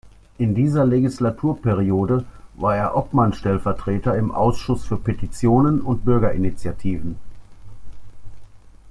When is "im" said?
4.17-4.31